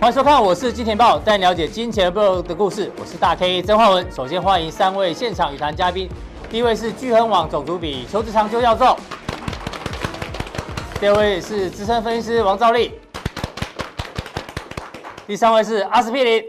[0.00, 2.90] 欢迎收看，我是金钱豹，带你了解金钱爆的故事。
[2.98, 4.10] 我是大 K 曾焕文。
[4.10, 6.08] 首先欢迎三位现场与谈嘉宾，
[6.48, 8.96] 第一位是巨亨网总主笔邱志长邱教授，
[10.98, 12.92] 第二位是资深分析师王兆立，
[15.26, 16.42] 第三位是阿司匹林。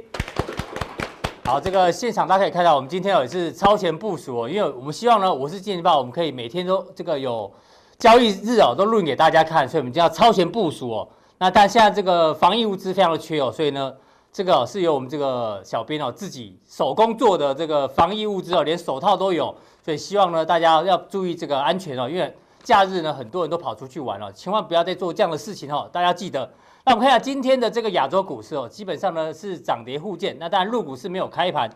[1.43, 7.51] 好，这个现场大家可以看到，我们今天也是超前部署哦，因为我们希望呢，我是金钱爆，我们可以每天都这个有
[7.99, 11.09] 交易日哦，都录给大家看，所以我们就要超前部署哦。
[11.41, 13.91] 那但现在这个防疫物资非常的缺哦，所以呢，
[14.31, 19.45] 这个是由我们这个小编哦自己手工做的这个防疫物资哦，连手套都有，
[19.83, 26.47] 所以希望呢大家要注意这个安全哦，因为假日呢很多人都跑出去玩了，千万不要再做这样的事情哦，大家记得。
[26.85, 31.67] 那我们看一下今天的这个亚洲股市哦，基本上呢是涨跌互见，那当然入股市没有开盘，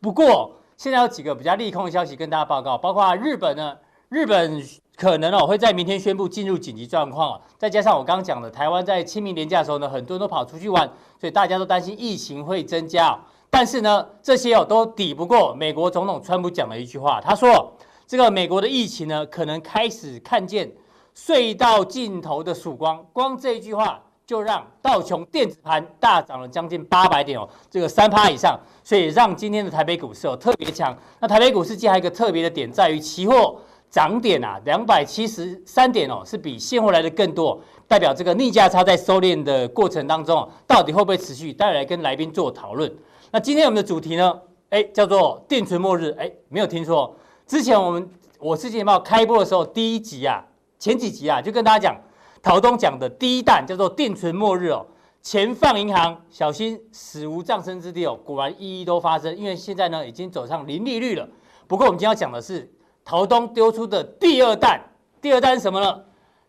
[0.00, 3.76] 不过现在有几个比较利空的消息跟大家报告，包括日本呢，
[4.08, 4.60] 日本。
[5.02, 13.18] 可能哦会在明天宣布进入紧急状况，再加上我刚刚讲的，台湾在清明连假的时候呢，很多人都跑出去玩，所以大家都担心疫情会增加。
[13.50, 17.72] 但是呢，这些哦都抵不过美国总统川普讲的一句话，他说
[18.06, 20.70] 这个美国的疫情呢，可能开始看见
[21.16, 23.04] 隧道尽头的曙光。
[23.12, 30.96] 光这一句话就让道琼电子盘大涨了将近八百点哦，这个三趴以上，所以让今天的台北股市哦特别强。
[31.18, 33.58] 那台北股市今天还有一个特别的点在于期货。
[33.92, 41.52] 涨点啊，两百七十三点哦，是比现货来的更多，代表这个逆价差在收敛的过程当中，到底会不会持续？
[41.52, 42.90] 待来跟来宾做讨论。
[43.30, 44.40] 那今天我们的主题呢，
[44.70, 47.14] 哎，叫做定存末日，哎，没有听错。
[47.46, 50.42] 之前我们我是金钱爆开播的时候，第一集啊，
[50.78, 52.00] 前几集啊，就跟大家讲，
[52.42, 54.86] 陶东讲的第一弹叫做定存末日哦，
[55.20, 58.18] 钱放银行，小心死无葬身之地哦。
[58.24, 61.28] 果然一一都发生，因为现在呢已经走上零利率了。
[61.66, 62.72] 不过我们今天要讲的是。
[63.04, 64.80] 陶东丢出的第二弹，
[65.20, 66.02] 第二弹是什么呢？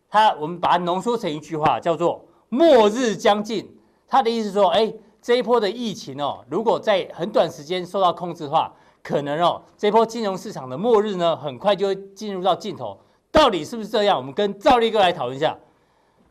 [0.08, 3.68] 他我们把它浓缩成一句话，叫做“末日将近”。
[4.06, 8.72] 他的意思是说，哎，这一波的疫情哦，如果在很短时间受到控制的话，
[9.02, 12.96] 可能哦，这波金融市场的末日呢，很快就会进入到尽头。
[13.32, 14.16] 到底是不是这样？
[14.16, 15.58] 我们跟赵立哥来讨论一下。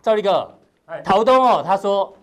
[0.02, 0.50] 赵立哥，
[1.04, 2.14] 陶东哦，他说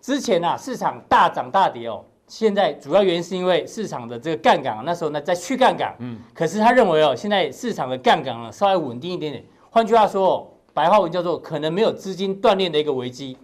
[0.00, 2.04] 之前啊，市场大涨大跌哦。
[2.32, 9.44] 现在主要原因是因为市场的这个杠杆，那时候呢在去杠杆，嗯，可是他认为哦，现在市场的杠杆呢稍微稳定一点点。
[9.68, 13.36] 换句话说，白话文叫做可能没有资金断裂的一个危机。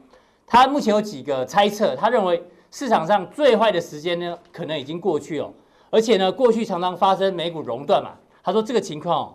[0.47, 5.53] 他目前有几个猜测，他认为市场上最坏的时间呢可能已经过去哦，
[5.91, 8.13] 而且呢过去常常发生美股熔断嘛，
[8.43, 9.35] 他说这个情况哦，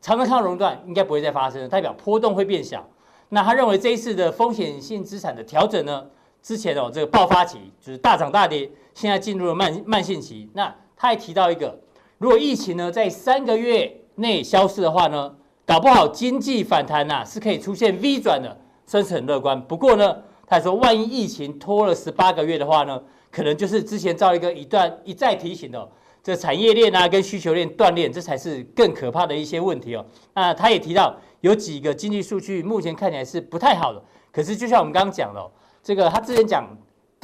[0.00, 2.82] 常常看到熔断应该不会再发生，代表波动会变小。
[3.28, 6.06] 那他认为这一次的风险性资产的调整呢，
[6.40, 8.70] 之前哦这个爆发期就是大涨大跌。
[8.94, 11.80] 现在进入了慢慢性期，那他还提到一个，
[12.18, 15.34] 如果疫情呢在三个月内消失的话呢，
[15.66, 18.56] 搞不好经济反弹呐、是可以出现 V 转的，
[18.86, 19.60] 算是很乐观。
[19.66, 20.16] 不过呢，
[20.46, 25.90] 他说万一疫情拖了十八个月的话呢，可能就是之前造一个一段一再提醒的，
[26.22, 30.06] 这产业链啊跟需求链断裂，这才是更可怕的一些问题哦。
[30.34, 34.00] 那他也提到有几个经济数据目前看起来是不太好的，
[34.30, 35.50] 可是就像我们刚刚讲的，
[35.82, 36.64] 这个他之前讲。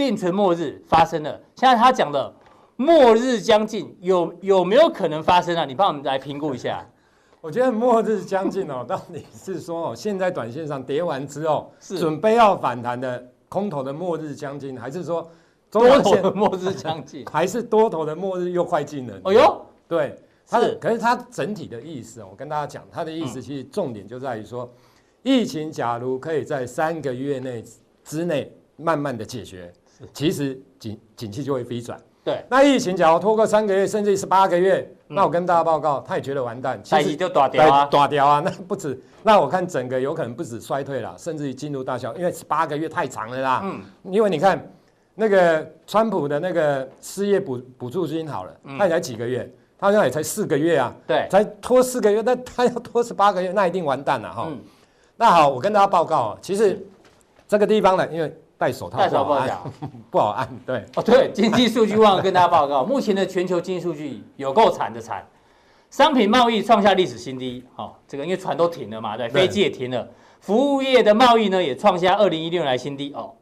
[0.01, 2.35] 定存末日发生了，现在他讲的
[2.77, 5.67] 末日将近，有有没有可能发生啊？
[5.67, 6.83] 你帮我们来评估一下。
[7.43, 15.31] 我觉得末日将近哦，到底是说哦，现在短线上跌完之后，是准备要反弹的空头的末日将近，还是说
[15.71, 19.21] 多头的末日将近， 还是多头的末日又快近了？
[19.25, 20.17] 哦哟，对，
[20.51, 20.75] 是。
[20.77, 24.71] 可是它整体的意思哦，我跟大家讲，它的意思其实重点就在于说，
[25.23, 27.63] 疫情假如可以在三个月内
[28.03, 29.71] 之内慢慢的解决。
[30.13, 32.43] 其实景景气就会飞转，对。
[32.49, 38.99] 那疫情假如拖个三个月，甚至十八个月，嗯，那我跟大家报告，他也觉得完蛋，其实就大掉啊，大掉啊， 那不止。
[39.23, 43.61] 那我看整个有可能不止衰退了，甚至于进入大萧，因为十八个月太长了啦。
[43.65, 43.83] 嗯。
[44.05, 44.73] 因为你看
[45.15, 54.47] 那个川普的那个失业补补助金好了，他也才几个月，他好像也才四个月啊，对，才拖四个月，那 他要拖十八个月，那一定完蛋了哈。
[54.49, 54.59] 嗯。
[55.17, 56.83] 那好，我跟大家报告，其实
[57.47, 58.35] 这个地方呢，因为。
[58.61, 59.61] 戴手套戴手不好按，
[60.11, 60.49] 不好按。
[60.67, 65.27] 对，哦对，经济数据忘了跟大家报告，目前的全球经济数据有够惨的惨，
[65.89, 70.07] 商品贸易创下历史新低，哦，这个因为船都停了嘛，对，飞机也停了，
[70.41, 73.33] 服务业的贸易呢也创下二零一六年来新低哦，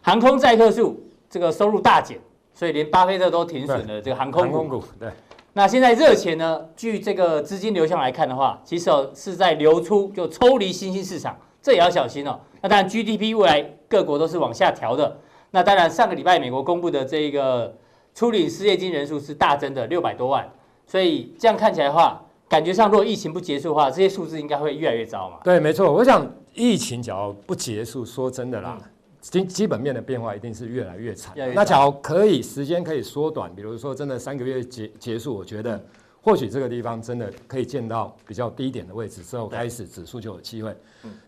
[0.00, 2.20] 航空载客数这个收入大减，
[2.54, 4.86] 所以连巴菲特都停损了这个航空股，航空股。
[5.00, 5.10] 对，
[5.54, 12.40] 那现在热钱呢，据这个资金流向来看的话，其实是在流出，就抽离新兴市场，这也要小心哦。
[12.60, 13.70] 那当然 GDP 未来。
[13.92, 15.18] 各国都是往下调的，
[15.50, 17.76] 那当然上个礼拜美国公布的这个
[18.14, 20.50] 初领失业金人数是大增的六百多万，
[20.86, 25.40] 所以这样看起来的话，感觉上如果疫情不结束的话，这些数字应该会越来越糟嘛。
[25.44, 25.92] 对，没错。
[25.92, 28.78] 我想疫情只要不结束，说真的啦，
[29.20, 31.36] 基基本面的变化一定是越来越惨。
[31.36, 35.78] 越越那假如可以时间可以缩短，比如说真的三个月结结束，我觉得
[36.22, 40.74] 或许这个地方真的可以见到比较低点的位置之后，开始指数就有机会。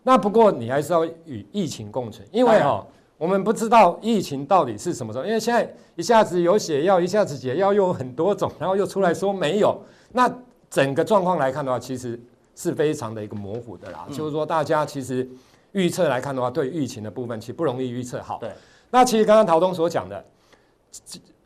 [0.01, 2.83] 那不过你还是要与疫情共存，因为哈，
[3.17, 9.79] 我们不知道疫情到底是什么时候，因为现在一下子有血药，一下子解药又有很多种，然后又出来说没有，
[10.13, 10.33] 那
[10.69, 12.19] 整个状况来看的话，其实
[12.55, 14.07] 是非常的一个模糊的啦。
[14.11, 15.29] 就是说大家其实。
[15.71, 18.37] 预测来看的话，对疫情的部分其实不容易预测好。
[18.39, 18.49] 对，
[18.91, 20.25] 那其实刚刚陶东所讲的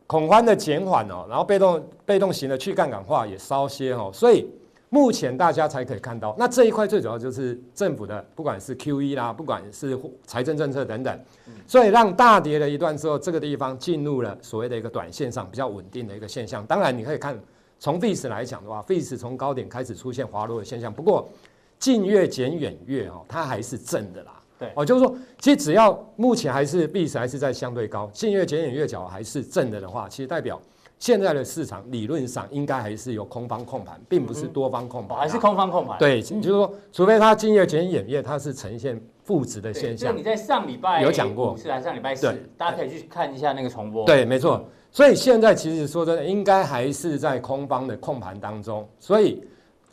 [0.09, 4.49] 恐慌的减缓哦，然后被动被动型的去杠杆化也稍些哦，所以
[4.89, 9.95] 目前大家才可以看到，那这一块最主要就是政府的不管是 QE 啦，不管是
[10.25, 11.19] 财政政策等等，
[11.67, 16.65] 所以让大跌了一段之后，这个地方进入了所谓的一个短线上比较稳定的一个现象。
[16.65, 17.39] 当然你可以看
[17.77, 21.29] 从 VIX 来讲的话，VIX 从高点开始出现滑落的现象，不过。
[21.77, 24.38] 近月减远月哦，它还是正的啦。
[24.59, 30.61] 对哦，就是说，其实只要目前还是币值还是在相对高，近月减远月角还是正的的话，其实代表
[30.97, 35.97] 现在的市场理论上应该还是有空方控盘，并不是多方控盘，还是空方控盘。
[35.97, 40.11] 对，就是说，除非它近月减远月它是呈现负值的现象。
[40.11, 42.27] 就你在上礼拜有讲过，是啊，上礼拜四，
[42.57, 44.05] 大家可以去看一下那个重播。
[44.05, 44.63] 对，没错。
[44.91, 49.41] 所以现在其实说真的，应该还是在空方的控盘当中，所以。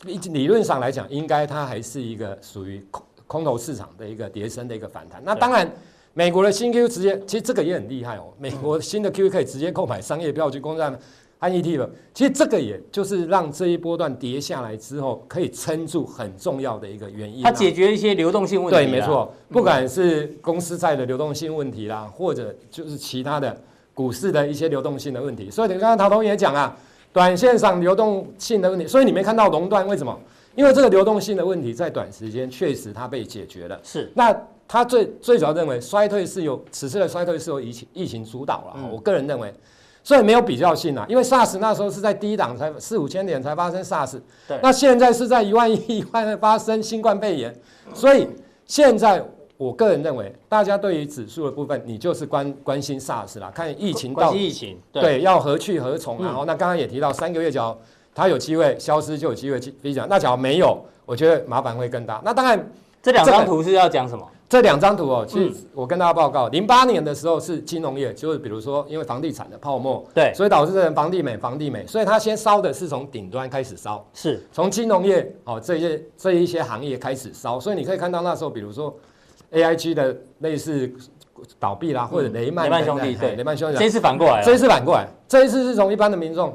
[0.04, 2.86] 理论上来讲，应该它还是一个属于
[3.26, 5.22] 空空头市场的一个跌升的一个反弹。
[5.24, 5.70] 那当然，
[6.14, 8.32] 美国的新 Q 直接，其实这个也很厉害哦。
[8.38, 10.98] 美国新的 Q 可以直接购买商业票据、公债和
[11.48, 17.42] ET 了其实这个也就是让这一波段跌下来之后，可以撑住很重要的一个原因。
[17.42, 18.76] 它解决一些流动性问题。
[18.76, 23.60] 对，没错，不管是公司债的流动性问题啦，或者就是其他的
[23.92, 25.50] 股市的一些流动性的问题。
[25.50, 26.76] 所以你刚刚陶东也讲啊。
[27.12, 30.14] 短线上流动性的问题，所以你没看到熔断，为什么？
[30.56, 33.78] 因为这个流动性的问题在短时间确实它被解决了。
[33.84, 34.36] 是，那
[34.66, 38.72] 他最最主要认为衰退是由此次的衰退是由疫情疫情主导了。
[38.78, 39.54] 嗯、我个人认为，
[40.02, 47.54] 所以没有比较性啊，因为 SARS 那时候是在低档才四五千点才发生 SARS，对，那现在是在一万一一万发生新冠肺炎，
[47.94, 48.26] 所以
[48.64, 49.24] 现在。
[49.58, 56.26] 我个人认为，大家对于指数的部分，你就是关关心 SARS 啦，看疫情到疫情对，对要何去何从啊。
[56.26, 57.74] 然后，那刚刚也提到三个月，只要
[58.16, 60.06] 它有机会消失，就有机会去飞涨。
[60.08, 62.20] 那假如没有，我觉得麻烦会更大。
[62.24, 62.68] 那当然，
[63.02, 64.26] 这两张图是要讲什么？
[64.48, 77.60] 这两张图哦，其实我跟大家报告，零八年的时候是金融业，就是比如说因为房地产的泡沫，对，所以导致这人房地美，房地美，所以它先烧的是从顶端开始烧，是从金融业哦这些这一些行业开始烧。
[77.60, 78.92] 所以你可以看到那时候，比如说。
[79.52, 80.92] A I G 的类似
[81.60, 86.52] 倒闭啦，或者雷曼、嗯、雷曼兄弟，对，雷曼兄弟，这一次反过来，这一次反过来，这一次是从一般的民众，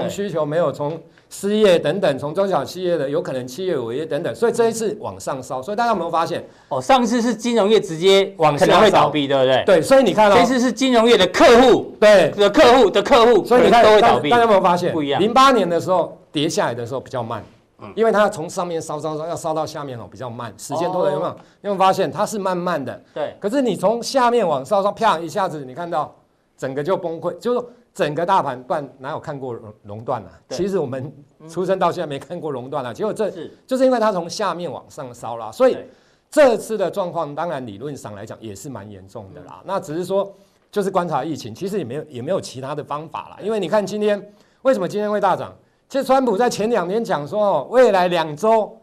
[0.00, 1.00] 从需求没有，从
[1.30, 6.44] 失业等等，从中小企业的有可能企业违约等等，所以这一次往上烧，所以大家有没有发现？
[6.68, 9.62] 哦，上次是金融业直接往可能会倒闭，对不对？
[9.64, 14.30] 对，所以你看到、哦、这次是金融业的客户，对的客户的客户，所以你看都会倒闭。
[14.30, 14.92] 大家有没有发现？
[14.92, 15.20] 不一样。
[15.20, 17.40] 零八年的时候跌下来的时候比较慢。
[17.40, 21.30] 嗯因为它从上面烧烧烧，要烧到下面哦，比较慢，时间拖得有没有？
[21.30, 22.98] 有没有发现它是慢慢的？
[23.12, 23.36] 对。
[23.38, 26.14] 可是你从下面往烧烧，啪一下子，你看到
[26.56, 30.30] 整个就崩溃，就是整个大盘断，哪有看过熔熔断啊？
[30.50, 31.10] 其实我们
[31.48, 32.92] 出生到现在没看过熔断啊。
[32.92, 33.30] 结果这
[33.66, 35.78] 就是因为它从下面往上烧了，所以
[36.28, 39.62] 这次的状况当然理论上来讲也是蛮严重的啦。
[39.64, 40.30] 那只是说
[40.72, 43.38] 就是观察疫情，其实也没有也没有其他的方法啦。
[43.40, 44.20] 因为你看今天
[44.62, 45.54] 为什么今天会大涨？
[45.88, 48.76] 其实川普在前两天讲说，哦，未来两周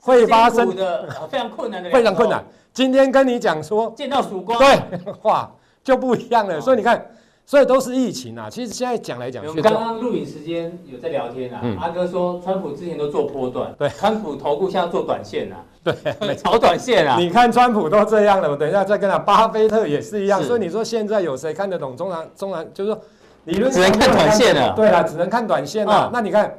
[0.00, 2.42] 会发生的非常困难的，非常困难。
[2.72, 5.50] 今天跟你讲说见到曙光，对，哇
[5.84, 6.58] 就不一样了。
[6.58, 7.04] 所以你看，
[7.46, 8.50] 所以都是疫情啊。
[8.50, 11.62] 其实现在讲来讲去，刚刚录影时间有在聊天啊。
[11.80, 15.94] 阿哥说，川普之前都做波段，对，川普投顾现在做短线啊，对，
[16.36, 17.16] 炒短线啊。
[17.18, 19.18] 你看川普都这样了，我等一下再跟他。
[19.18, 20.42] 巴菲特也是一样。
[20.42, 22.68] 所以你说现在有谁看得懂中南中南？
[22.74, 23.00] 就是说。
[23.46, 26.10] 理论只能看短线了，对啊，只能看短线了。
[26.12, 26.52] 那你看，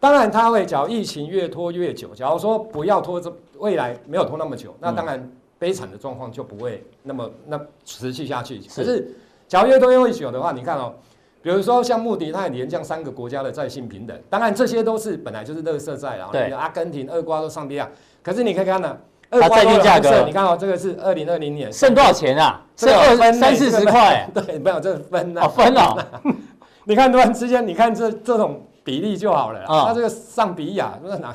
[0.00, 8.58] 当然他会，假如疫情越拖越久，假如说不要拖这未来没有拖那么久，那当然悲惨的状况就不会那么那持续下去。
[8.74, 9.14] 可是，
[9.52, 10.94] 假如越多越久的话，你看哦，
[11.42, 17.86] 比如说像穆迪，他也连降三个国家的债信平等，当然这些都是本来就是乐色债啊，对，阿根廷、厄瓜多、上帝亚。
[18.22, 18.96] 可是你可以看呢。
[19.30, 22.62] 它债券价格，你看哦，这个是二零二零年，剩多少钱啊？
[22.76, 24.26] 剩二三四十块。
[24.32, 25.96] 对，没有这分啊，分了。
[26.84, 29.60] 你看突然之间，你看这这种比例就好了。
[29.60, 31.34] 啊，那这个上比亚不是哪？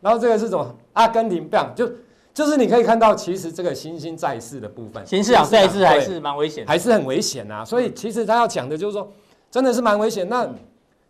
[0.00, 0.74] 然后这个是什么？
[0.92, 1.88] 阿根廷不就
[2.36, 7.64] 就是你可以看到，其实这个新兴债市的部分，新市场债市还是蛮危险，还是很危险啊。
[7.64, 9.10] 所以其实他要讲的就是说，
[9.50, 10.28] 真的是蛮危险。
[10.28, 10.46] 那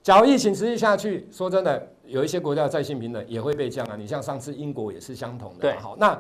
[0.04, 1.88] 假如疫情持续下去，说真的。
[2.09, 5.62] 有一些国家的债信平等也会被降啊，你像上次英国也是相同的。
[5.62, 6.16] 对，好，那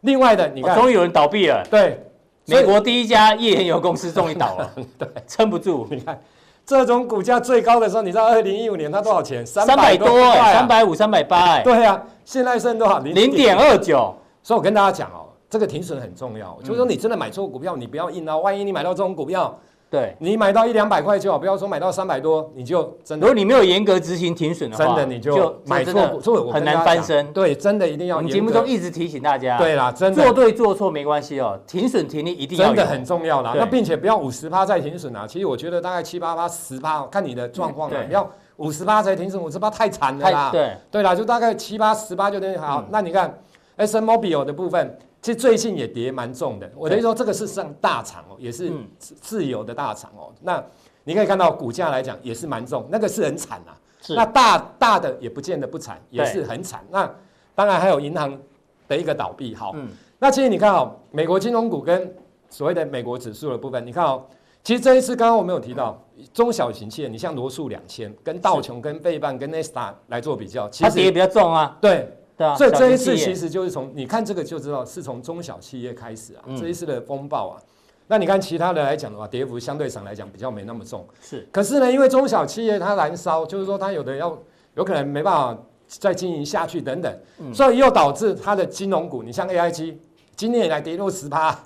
[0.00, 1.62] 另外的你看，终于有人倒闭了。
[1.70, 2.02] 对，
[2.46, 5.86] 美国第一家页岩油公司终于倒了， 对，撑不住。
[5.90, 6.18] 你看
[6.64, 9.44] 这种股价最高的时候，你知道二零一五年它多少钱？
[9.46, 11.62] 三百多哎，三百五、三百八哎。
[11.62, 12.98] 对啊，现在剩多少？
[13.00, 14.14] 零点二九。
[14.46, 19.52] 所以我跟大家讲哦，这个停损很重要，就是说你真的买错股票，你不要硬啊，万一你买到这种股票。
[19.90, 23.26] 对，你买到一两百块就好，不要说买到三百多，你就真的。
[23.26, 27.32] 如果你没有严格执行停损的话，真的你就买错，所以很难翻身。
[27.32, 28.18] 对，真的一定要。
[28.18, 32.66] 我们节目中一直提醒大家，对啦，真的做对做错没关系哦，停损停利一定要。
[32.68, 35.26] 真的很重要啦，那并且不要五十趴再停损啊。
[35.26, 38.04] 其实我觉得大概七八趴、十趴，看你的状况了。
[38.04, 40.50] 不要五十趴才停损，五十趴太惨了啦。
[40.50, 42.84] 对对啦，就大概七八十八就等于好。
[42.90, 43.32] 那你看
[43.76, 44.98] ，ExxonMobil 的部分。
[45.22, 50.30] 其实最近也跌蛮重的，我等于说这个是上大厂哦，也是自由的大厂哦。
[50.40, 50.62] 那
[51.02, 53.74] 你可以看到股价来讲也是蛮重，那个是很惨啊。
[54.10, 56.86] 那大大的也不见得不惨，也是很惨。
[56.92, 57.12] 那
[57.56, 58.38] 当然还有银行
[58.86, 59.52] 的一个倒闭。
[59.52, 59.74] 好，
[60.20, 62.14] 那其实你看哦，美国金融股跟
[62.48, 64.24] 所谓的美国指数的部分，你看哦，
[64.62, 66.00] 其实这一次刚刚我们有提到
[66.32, 71.76] 中小型企业，你像罗素两千、跟道琼、跟贝半、跟纳斯达来做比较，其实也比较重啊。
[71.80, 72.16] 对。
[72.36, 77.62] 对啊，所以这一次其实就是从你看这个就知道是从中小企业开始啊，这一次的风暴啊，
[78.08, 81.06] 那你看其他的来讲的话，跌幅相对上来讲比较没那么重。
[81.20, 84.38] 是，可是呢，因为中小企业它燃烧，就是说它有的要
[84.74, 87.18] 有可能没办法再经营下去等等，
[87.54, 89.94] 所以又导致它的金融股，你像 AIG
[90.36, 91.58] 今年以来跌落十趴，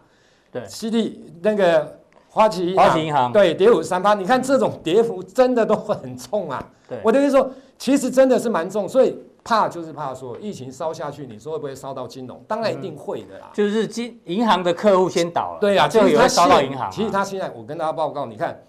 [0.53, 1.99] 对，CD 那个
[2.29, 6.65] 花旗花旗银行对跌五三趴，你看这种跌幅真的都很重啊。
[6.89, 9.19] 对，我的意思说，其实真的是蛮重，所以。
[9.51, 12.41] 怕就是怕说疫情烧下去，你说会不会烧到金融？
[12.47, 13.49] 当然一定会的啦。
[13.51, 15.59] 嗯、就是金银行的客户先倒了。
[15.61, 16.91] 对呀、啊，就会烧到银行、啊。
[16.91, 18.63] 其实他现在，我跟大家报告，你看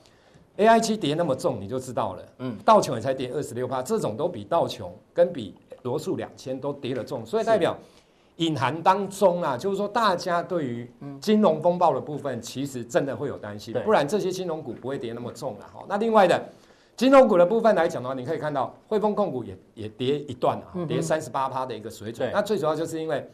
[0.58, 2.24] ，AIG 跌那么重，你就知道了。
[2.40, 7.78] 嗯，道琼也才跌二十六趴，这种都比道琼跟比罗素两千都跌得重，所以代表
[8.38, 15.66] 隐含当中啊，就是说大家对于金融风暴的部分，其实真的会有担心，不然这些金融股不会跌那么重了。
[15.72, 16.44] 哈，那另外的。
[17.02, 22.30] 金融股的部分来讲的话，你可以看到汇丰控股也也跌一段啊，跌三十八趴的一个水准。
[22.32, 23.28] 那最主要就是因为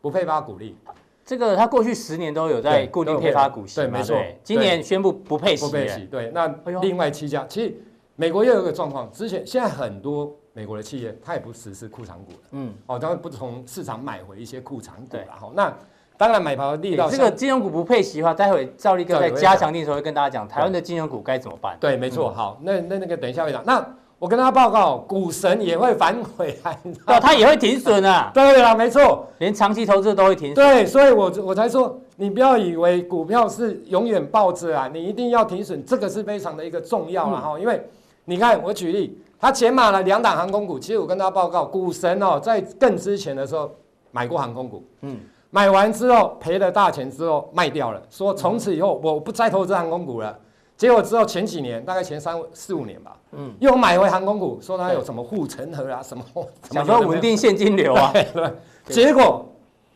[0.00, 0.76] 不配发股利，
[1.24, 3.48] 这个它过去十年都有在固定配发。
[3.48, 4.16] 股息，对，没错。
[4.44, 6.04] 今年宣布不配息，不配息。
[6.04, 6.46] 对，那
[6.80, 7.74] 另外七家，其实
[8.14, 15.76] 美国又有一个状况，之前现在很多美国的企业它也不实施库藏股了，嗯，哦，它会不从市场买回一些库藏股了，哈，那。
[16.18, 17.08] 当然，买跑的力道。
[17.08, 21.76] 这个金融股不配息的话，待会赵立哥在加强錠的时候会跟大家讲，台湾的金融股该怎么办？
[21.78, 22.32] 对，没错。
[22.32, 23.62] 好，那那那个等一下会讲。
[23.64, 23.86] 那
[24.18, 28.30] 我跟大家报告，股神也会反悔啊，哦，他也会停损啊。
[28.34, 30.56] 对啦，没错，连长期投资都会停损。
[30.56, 37.60] 对，所以我我才说，你不要以为股票是永远抱着啊，你一定要停损，这个是非常的一个重要啊哈。
[37.60, 37.80] 因为
[38.24, 43.70] 你看，我举例，他减码了两档航空股，其实我跟大家报告，股神哦，在更之前的时候
[44.10, 45.16] 买过航空股，嗯。
[45.50, 50.38] 买完之后赔了大钱之后卖掉了，说从此以后我不再投资航空股了。
[50.76, 56.24] 结果之后前几年大概前三四五年吧，嗯，又买回航空股，说它有什么护城河啊什么，
[56.70, 58.52] 想说稳定现金流啊， 对，
[58.86, 59.44] 结果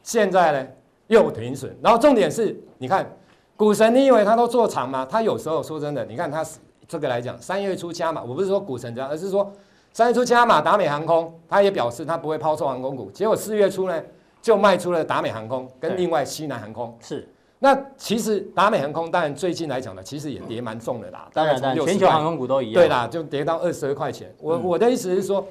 [0.03, 0.69] 现在呢
[1.07, 1.77] 又停损。
[1.81, 3.09] 然后重点是，你看
[3.57, 5.07] 股神，你以为他都做长吗？
[5.09, 6.45] 他有时候说真的，你看他
[6.89, 9.53] 这个来讲，三月初加码，我不是说股神这样，而是说
[9.93, 13.09] 三月初加码达美航空，他也表示他不会抛售航空股。
[13.13, 14.03] 结果四月初呢？
[14.43, 17.27] 就卖出了达美航空跟另外西南航空是，
[17.61, 21.31] 那其实达美航空当然最近来讲呢，其实也跌蛮重的啦。
[21.33, 22.75] 当然，全球航空股都一样。
[22.75, 24.35] 对啦，就跌到二十二块钱。
[24.41, 25.47] 我我的意思是说，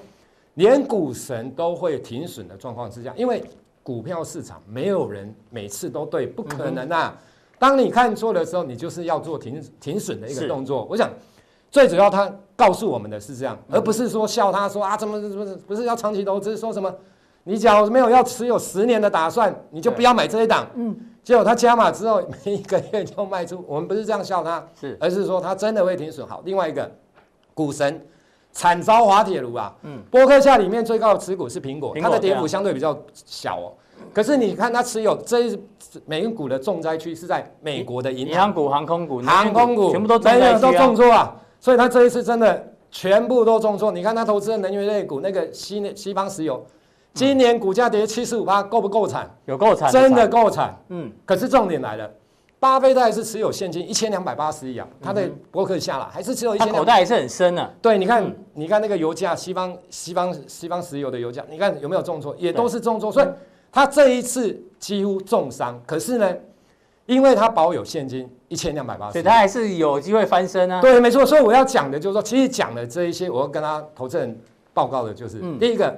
[0.56, 3.42] 连股神都会停损的状况之下，因为
[3.82, 7.18] 股票市场没有人每次都对，不可能啊。
[7.58, 10.86] 当你看错的时候，你就是要做停停损的一个动作。
[10.90, 11.10] 我想
[11.72, 16.94] 最主要他告诉我们的是这样，而不是说笑他说啊怎么怎么不是要长期投资说什么。
[17.44, 20.68] 你假如没有要持有十年的打算，你就不要买这一档。
[20.76, 23.64] 嗯，结果他加码之后，每一个月就卖出。
[23.68, 26.26] 我们不是这样笑他，是，而是说他真的会停损。
[26.28, 26.90] 好，另外一个
[27.54, 28.06] 股神
[28.52, 29.76] 惨遭滑铁卢啊。
[29.82, 33.74] 嗯，波克夏里面最高的持股是苹果，它的跌幅相对比较小哦。
[34.14, 35.60] 可是你看它持有这一
[36.06, 41.36] 美股的重灾区是在美国的银行股、航空股、航空股，全部都没有都重挫啊。
[41.60, 43.92] 所以他这一次真的全部都重挫。
[43.92, 46.64] 你看他投资的能源类股，那个西西方石油。
[47.14, 49.30] 今年股价跌七十五趴，够不够惨？
[49.46, 50.74] 有够惨，真的够惨。
[50.90, 52.10] 嗯，可是重点来了，
[52.58, 57.70] 巴菲特还是持有现金一千两百八十亿啊，他的博客下来还是持有一千，他口袋还是很深啊。
[57.82, 62.34] 对，你看，你看那个油价，西方西方西方石油的油价，你看有没有重挫？
[62.40, 63.28] 也都是重挫，所以
[63.72, 65.78] 他这一次几乎重伤。
[65.86, 66.34] 可是呢，
[67.08, 70.80] 因为他保有现金一千两百八十亿，所以他还是有机会翻身啊。
[70.80, 71.26] 对，没错。
[71.26, 74.40] 所以我要讲的就是说，其实讲的这一些，我要跟他投资人
[74.74, 75.94] 报告的就是，第一个。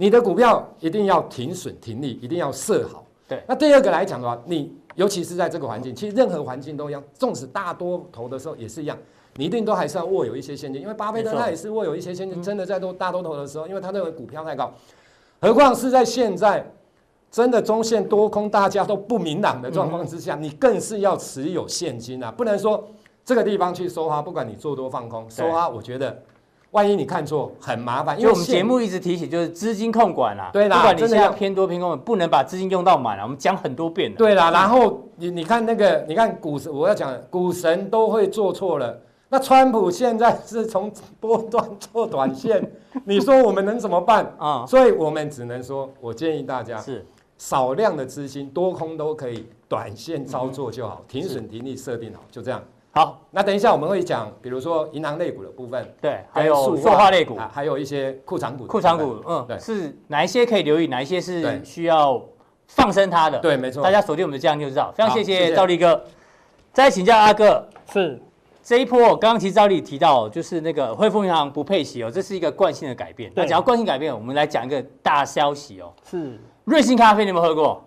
[0.00, 3.04] 你的股票一定要停损停利，一定要设好。
[3.28, 8.96] 对，那第二个来讲的话，你尤其是在这个环境，其实任何环境都一样，纵使大多头的时候也是一样，
[9.34, 14.72] 你一定都还是要握有一些现金，因为巴菲特他也是握有一些现金，真的在多大多头的时候，因为他认为股票太高，
[15.40, 16.64] 何况是在现在
[17.30, 22.88] 真的中线多空大家都不明朗的状况之下，你更是要持有现金啊，不能说
[23.24, 26.22] 这个地方去收哈，不管你做多放空，收哈，我觉得。
[26.72, 28.18] 万一你看错，很麻烦。
[28.18, 30.50] 因为我们节目一直提醒，就是资金控管啦。
[30.52, 33.22] 对啦，不管你现在偏多偏空，不能把资金用到满了。
[33.22, 34.16] 我们讲很多遍了。
[34.16, 39.00] 对啦，然后你你看那个，你看股神，我要讲股神都会做错了。
[39.30, 42.70] 那川普现在是从波段做短线，
[43.04, 44.64] 你说我们能怎么办啊？
[44.66, 47.04] 所以我们只能说，我建议大家是
[47.36, 52.62] 少量的资金，多空都可以，短线操作就好，停损停利设定好，就这样。
[52.98, 58.66] 好，那等一下我们会讲，比如说银行类股的部分，对，还有塑化类股，还有一些库藏股。
[58.66, 62.20] 库藏股，嗯，对，是哪一些可以留意，哪一些是需要
[62.66, 63.38] 放生它的？
[63.38, 63.84] 对，没错。
[63.84, 64.90] 大家锁定我们的这样就知道。
[64.96, 66.02] 非常谢谢兆立哥。
[66.72, 68.20] 再请教阿哥，是
[68.64, 73.30] 这一波，刚刚其实兆立提到，就是那个汇丰银行不配息哦，这是一个惯性的改变。
[73.32, 75.92] 那讲到惯性改变，我们来讲一个大消息哦。
[76.02, 77.80] 是瑞幸咖啡，你有没有喝过？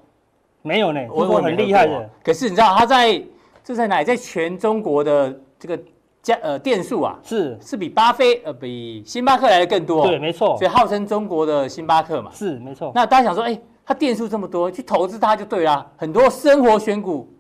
[0.62, 2.10] 没有呢，我我很厉害的。
[2.24, 3.22] 可是你知道他在？
[3.64, 4.06] 这在哪里？
[4.06, 5.80] 在全中国的这个
[6.22, 10.06] 家呃店数啊，是是比巴菲呃比星巴克来的更多。
[10.06, 10.58] 对，没错。
[10.58, 12.32] 所以号称中国的星巴克嘛。
[12.34, 12.92] 是，没错。
[12.94, 15.86] 那大家想说，哎，它店数这么多，去投资它就对啦。
[15.98, 17.32] 很多生活选股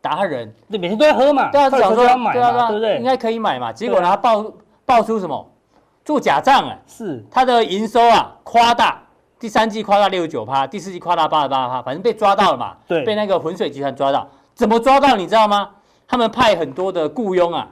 [0.00, 1.50] 达人，对，每天都在喝嘛。
[1.50, 2.98] 对啊，想说要买，对啊，对不对？
[2.98, 3.72] 应该可以买嘛。
[3.72, 4.52] 结果呢，他爆
[4.84, 5.50] 爆出什么？
[6.04, 6.78] 做假账啊。
[6.86, 7.24] 是。
[7.30, 9.02] 他的营收啊夸大，
[9.38, 12.76] 第三季夸大六十九趴，第四季夸大八十八趴，反正被抓到了嘛。
[12.86, 13.04] 对。
[13.04, 14.28] 被那个浑水集团抓到。
[14.54, 15.16] 怎么抓到？
[15.16, 15.70] 你知道吗？
[16.06, 17.68] 他们派很多的雇佣啊，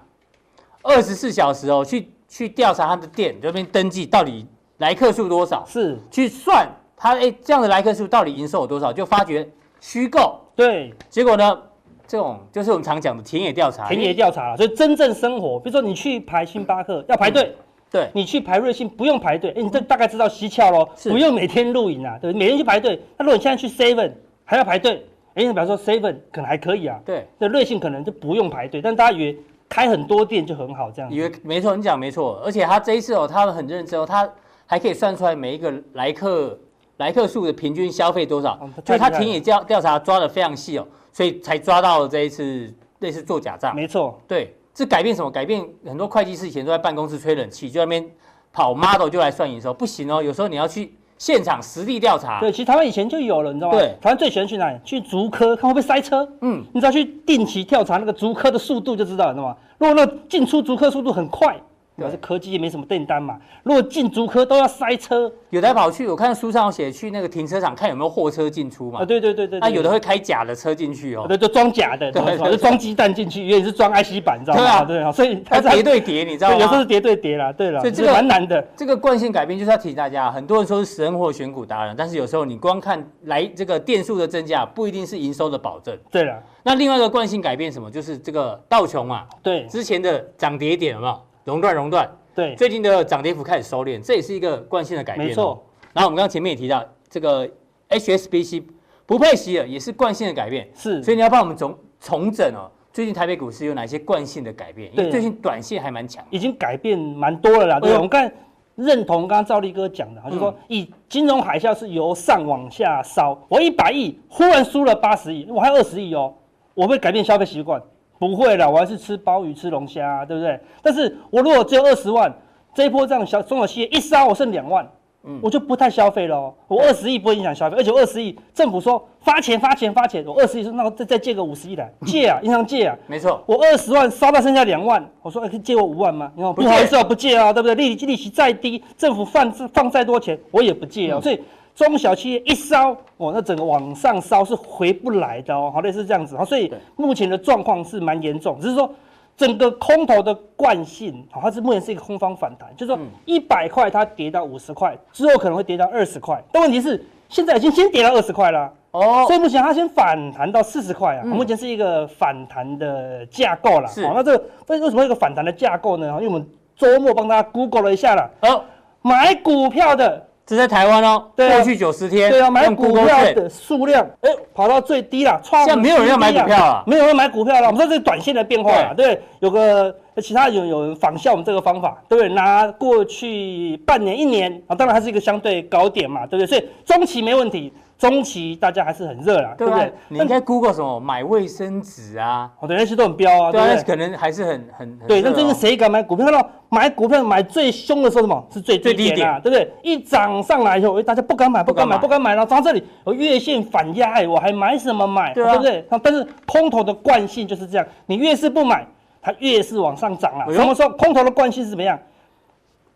[0.83, 4.47] 二十四小时哦，去去调查他的店这边登记到底
[4.79, 6.67] 来客数多少，是去算
[6.97, 9.47] 他哎这样的来客数到底营收有多少，就发觉
[9.81, 10.41] 虚构。
[10.57, 11.61] 对，结果呢，
[12.07, 13.87] 这种就是我们常讲的田野调查。
[13.87, 22.99] 田野调查，所以真正生活，比如说你去排星巴克要排队，嗯，对，你去排瑞幸不用排队，哎，你这大概知道蹊跷喽，不用每天录影啊，对，每天去排队。
[23.19, 24.13] 那如果你现在去 Seven
[24.45, 25.07] 还要排队。
[25.35, 31.11] 哎，你比方说 Seven 可能还可以啊，对，那瑞幸可能就不用排队，但大家以为开很多店就很好这样。
[31.11, 34.31] 以为没错，你讲没错，而且他这一次哦，他们很认真哦，他
[34.67, 36.59] 还可以算出来每一个来客
[36.99, 43.75] 来客数的平均消费多少，哦、就是他田野调调查抓的非常细哦，所以才抓到了这一次类似做假账。
[43.75, 45.31] 没错，对，这改变什么？
[45.31, 48.11] 改变很多会计师以前都在办公室吹冷气，就在那边
[48.53, 50.93] 跑 model 就来算营收，不行哦，有时候你要去。
[51.23, 53.79] 现场实地调查，对，其实台湾以前就有了，你知道吗？
[53.79, 54.79] 对，台湾最喜欢去哪里？
[54.85, 56.29] 去竹科，看会不会塞车。
[56.41, 59.57] 嗯，你只要去定期调查那个竹科的速度就知道了，你知道吗？
[59.79, 61.57] 如果那进出竹科速度很快。
[62.03, 69.01] 主要是科技也没什么订单嘛，如果进竹科都要塞车，有的跑去，我看书上写去那个停车场看有没有货车进出嘛。
[69.01, 74.85] 啊，对对对对，那有的会开假的车进去哦，对，就装假的，对，就装鸡蛋进去，因为是装 IC 板，你知道吗？
[74.85, 76.55] 对啊，所以它叠对叠，你知道吗？
[76.57, 78.61] 有时候是叠对叠啦，对了，所以这个蛮难的。
[78.77, 85.97] 这个惯性改变就是要提醒大家，很多人说是神或选股达人，但是有时候你光看来这个电数的增加，不一定是营收的保证。
[86.11, 87.89] 对了，那另外一个惯性改变什么？
[87.89, 92.09] 就是这个道琼嘛，对，之前的涨跌点有没有熔断熔断？
[92.35, 95.29] 对，最近的涨跌幅开始收敛，这也是一个惯性的改变。
[95.29, 95.63] 没错。
[95.93, 97.47] 然后我们刚刚前面也提到，这个
[97.91, 98.65] HSBC
[99.05, 100.67] 不配息了，也是惯性的改变。
[100.75, 101.03] 是。
[101.03, 104.91] 所以你要帮我们重重整哦，最近台北股市有哪些惯性的改变？
[104.97, 107.81] 因为最近短线还蛮强，已经改变蛮多了啦。
[107.81, 108.33] 对，我们看
[108.75, 116.33] 认同刚刚赵立哥讲的，就是说以金融海啸是由上往下烧，我一百亿忽然输了八十亿，我还有二十亿哦，
[116.73, 117.83] 我会改变消费习惯。
[118.23, 120.57] 不会啦，我还是吃鲍鱼、吃龙虾、啊，对不对？
[120.81, 122.33] 但是我如果只有二十万，
[122.73, 124.89] 这一波这样小中小企业一杀，我剩两万，
[125.25, 126.55] 嗯，我就不太消费了。
[126.69, 133.43] 我二十亿不会影响消费，而且二十亿政府说发钱发钱发钱，我二十亿说那我再再借个五十亿来 借啊，银行借啊，没错。
[133.45, 136.31] 我二十万烧到剩下两万，我说哎，可以借我五万吗？
[136.37, 137.75] 你看不好意思啊，不借啊，对不对？
[137.75, 141.21] 利息利息再低，政府放放再多钱，我也不借啊。
[141.21, 141.41] 所以
[141.75, 148.93] 中小企业一烧，哦，那整个往上烧是回不来的哦，好类似这样子，好，所以目前的状况是蛮严重，只是说
[149.37, 158.71] 整个空头的惯性，好，它是目前是一个空方反弹，就是说一百块它跌到五十块之后可能会跌到二十块，但问题是现在已经先跌到二十块了。
[158.91, 166.07] 哦，所以目前它先反弹到四十块啊，目前是一个反弹的架构了，好，那这个为为什么一个反弹的架构呢？
[166.21, 168.63] 因为我们周末帮大家 Google 了一下了，哦，
[169.01, 170.27] 买股票的。
[170.45, 177.69] 这在台湾哦，对啊、过去九十天，对啊，买股票的数量，哎，跑到最低了，创、啊、现在没有人要买股票了，没有人买股票了。
[177.69, 182.35] 我们说这是短线的变化嘛，对，对，有个其他有有人仿效我们这个方法，对不对？
[182.35, 186.47] 拿过去半年、一年啊，当然它是一个相对高点嘛，对不对？
[186.47, 189.93] 所以中期没问题，中期大家还是很热啦，对不对？
[190.09, 192.51] 你应该 Google 什么买卫生纸啊？
[192.59, 195.23] 哦，对，那些都很飙啊，对啊，可能还是很很对。
[195.23, 196.25] 那最近谁敢买股票？
[196.27, 198.45] 看到买股票买最凶的时候什么？
[198.53, 199.73] 是最最低点啊，对不对？
[199.85, 205.33] 一涨上来以后，大家不敢买，不敢买，不敢买，然后涨到这里，我月线反压，哎，我还买什么买？
[205.33, 205.87] 对不对？
[206.03, 208.85] 但是空头的惯性就是这样，你越是不买，
[209.21, 210.53] 它越是往上涨了。
[210.53, 211.97] 什么时候空头的惯性是怎么样？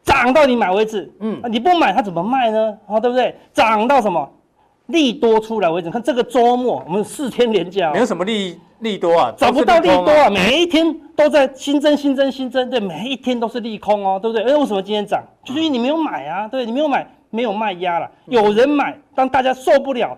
[0.02, 2.76] 涨到你买为止，嗯，你不买它怎么卖呢？
[2.88, 3.36] 啊，对不对？
[3.52, 4.28] 涨到什么
[4.86, 5.90] 利多出来为止。
[5.90, 14.44] 看这个周末，我们四天连假，没有什么利利多啊，找不到利多啊，每一天都在新增、新增、新增，对，每一天都是利空哦，对不对？
[14.44, 15.22] 哎，为什么今天涨？
[15.44, 20.16] 就是因为你没有买啊，对，你没有买，没有卖压了，有人买，当大家受不了。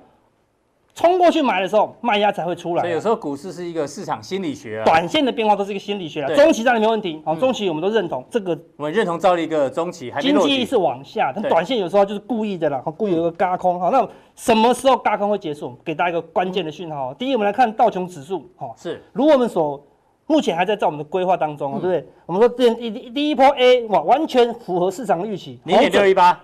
[0.98, 2.82] 冲过去买的时候，卖压才会出来。
[2.82, 6.34] 所以有时候股市是一个市场心理学啊，短线的变化都是一个心理学啊。
[6.34, 8.58] 中期当然没问题，好，中期我们都认同这个。
[8.76, 13.78] 我们认同造了一个中期，经济是往下，但短线有时候就是故意的啦，故意有个嘎空。
[13.78, 15.78] 好，那什么时候嘎空会结束？
[15.84, 17.14] 给大家一个关键的讯号。
[17.14, 19.80] 第一，我们来看道琼指数，哈，是如我们所
[20.26, 22.08] 目前还在在我们的规划当中，对不对？
[22.26, 26.40] 我们说第第第一波 A 哇，完全符合市场的预期，零点六一八。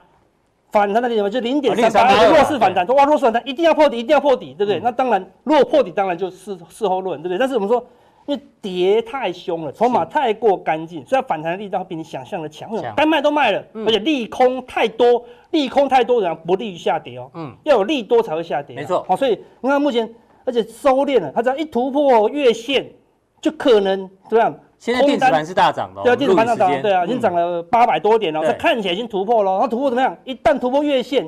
[0.75, 1.31] 反弹的点什么？
[1.31, 4.81] 就零点三八，弱势反弹，说哇，弱势反弹一定要破底，一定要破底，对不对？
[4.81, 7.39] 嗯、那当然，如果破底，当然就事事后论，对不对？
[7.39, 7.87] 但是我们说，
[8.27, 12.69] 因为跌太凶了，筹码太过干净，所以反弹的力道比你想象的强。
[12.97, 17.31] 该卖都卖了，嗯、而且利空太多，利空太多，然后不利于下跌哦。
[17.35, 18.75] 嗯，要有利多才会下跌。
[18.75, 19.05] 没错。
[19.09, 20.13] 好，所以你看目前，
[20.45, 22.85] 而且收敛了，它只要一突破月线，
[23.41, 24.53] 就可能怎么样。
[24.79, 29.61] 现在电子盘是大涨的，对啊，电子盘大涨，对啊，已经涨了八百多点了，这看起来已经突破了。
[29.61, 30.15] 它突破怎么样？
[30.25, 31.27] 一旦突破月线，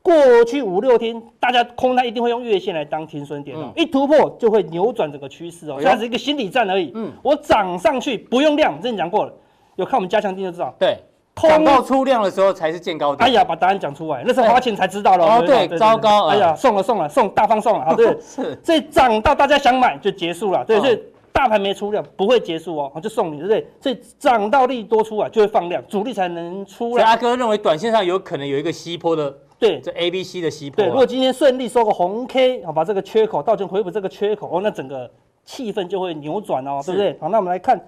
[0.00, 0.14] 过
[0.46, 6.92] 去五六天大家空单一定会用月线来当停损点哦，一突破就会扭转整个趋势哦，它是一个心理战而已。
[6.94, 9.32] 嗯，我涨上去不用量，之前讲过了，
[9.76, 10.74] 有看我们加强定就知道。
[10.78, 10.96] 对，
[11.34, 13.28] 涨到出量的时候才是见高点。
[13.28, 15.26] 哎呀，把答案讲出来，那时候花钱才知道了。
[15.26, 21.02] 哦，对，糟糕，哎呀，送了送了送大方送了啊，对， 是，所以涨到大家想买就结束了，对，所以。
[21.34, 23.66] 大盘没出量不会结束哦，就送你，对不对？
[23.80, 26.90] 所以涨到利多出来就会放量，主力才能出来。
[26.92, 30.76] 所以阿哥认为短线上有可能有一个吸坡的，对，这 A、B、C 的吸波。
[30.76, 35.10] 对，如果今天顺利收个红 K，好，把这个缺口道琼回补这个缺口，哦，那整个
[35.44, 37.18] 气氛就会扭转哦，对不对？
[37.20, 37.84] 好，那我们来看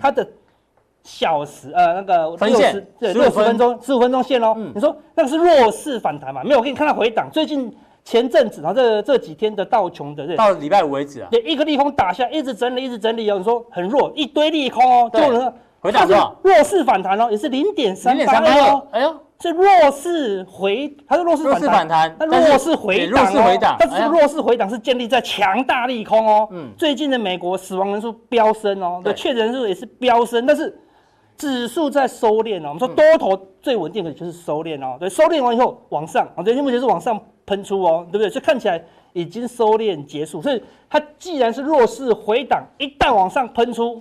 [0.00, 0.26] 它的
[1.02, 4.56] 小时，呃，那个六十，对，六十分钟，十五分钟线哦。
[4.74, 6.42] 你说那个是弱势反弹嘛？
[6.42, 7.70] 没有，我给你看到回档，最近。
[8.04, 13.38] 前阵子啊，这这几天的道琼的，到礼拜五为止啊，对，一个利空打下，一直整理，一直整理哦。
[13.38, 16.12] 你说很弱，一堆利空哦，就能回档是
[16.42, 18.86] 弱势反弹哦，也是零点三八哦。
[18.90, 23.76] 哎呦，是弱势回，它是弱势反弹，它弱势回档哦。
[23.78, 26.48] 但是弱势回档是建立在强大利空哦。
[26.50, 30.76] 嗯，最近的美国死亡人数飙升哦，对，确诊人数也是飙升，但是
[31.36, 32.68] 指数在收敛哦。
[32.68, 37.20] 我们说多头最稳定的就是收敛哦，对，收敛完以后往上啊，对，目前是往上。
[37.44, 38.30] 喷出哦，对不对？
[38.30, 44.00] 所以看起来已经收敛结束，所以它既然是弱势回档，一旦往上喷出，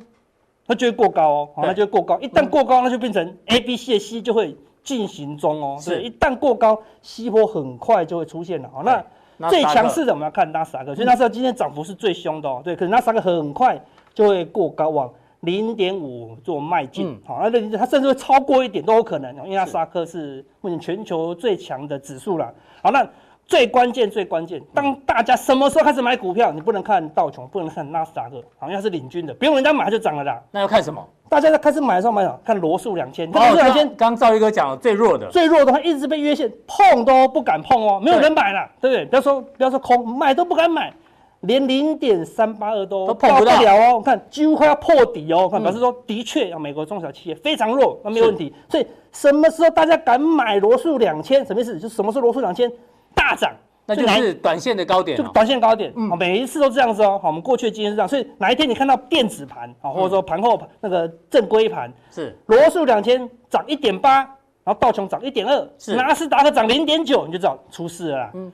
[0.67, 2.19] 它就会过高哦，好，它就会过高。
[2.19, 5.75] 一旦过高，那就变成 A、B、C 的 C 就会进行中哦。
[5.81, 8.69] 是，一旦过高，吸波很快就会出现了。
[8.71, 12.61] 好，那最强势的我们要看纳斯达克，所以纳斯达克今天涨幅是最凶的哦。
[12.63, 15.11] 对，可是纳斯达克很快就会过高，往
[15.41, 17.21] 零点五做迈进。
[17.25, 22.51] 好，那它甚至会超过一点都有可能，因为纳斯达克是目前全球最强的指数了。
[22.81, 23.07] 好，那。
[23.47, 26.53] 最关键，最关键，当大家什么时候开始买股票？
[26.53, 30.41] 你不能看道琼，不能看纳斯达克，好像是领军的，不用人家买它就涨了啦。
[30.51, 31.05] 那要看什么？
[31.27, 32.39] 大家在开始买的时候买什么？
[32.45, 33.29] 看罗素两千。
[33.29, 39.05] 罗素两千，刚兆一哥讲了最弱的，最弱的话一直被约线碰都不敢碰哦，没有人买了，对不对？
[39.07, 40.93] 不要说不要说空，买都不敢买，
[41.41, 43.95] 连零点三八二都碰不了哦。
[43.95, 48.53] 我看几乎快要破底哦，看表示说的确啊，美国中小企业非常弱，那没有问题。
[48.69, 51.45] 所以什么时候大家敢买罗素两千？
[51.45, 51.79] 什么意思？
[51.79, 52.71] 就什么时候罗素两千？
[53.13, 53.51] 大涨，
[53.85, 55.91] 那就是短线的高点，就短线高点。
[55.97, 57.19] 嗯，每一次都这样子哦。
[57.21, 64.19] 好，我们过去的经验是这样，所以哪一天你看到电子盘啊，或者说盘后盘那个正规盘是罗素两千涨一点八，
[64.63, 68.31] 然后道琼涨一点二，是纳斯达克涨零点九，你就知道出事了啦。
[68.33, 68.51] 嗯，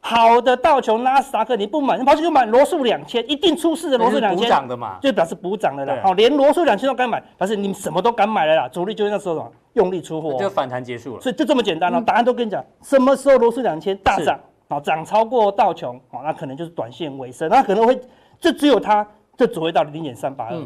[0.00, 4.44] 好的道琼纳斯达克你不买，你跑去就买罗素两千，一定出事的罗素两千。
[4.44, 5.98] 补涨的嘛，就表示补涨的啦。
[6.02, 8.68] 好，连罗素两千都敢买，表示你什么都敢买了啦。
[8.68, 11.20] 主力就是那时候什么用力出货，就反弹结束了。
[11.20, 14.38] 所以就这么简单了，答案都跟你讲，什么时候罗素两千大涨？
[14.68, 17.98] 好，涨超过道琼，哦，那可能就是短线尾声，那可能会
[18.38, 19.06] 就只有它
[19.36, 20.56] 就只会到零点三八二，